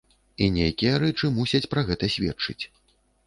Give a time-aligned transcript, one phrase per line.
[0.43, 2.61] І нейкія рэчы мусяць пра гэта сведчыць.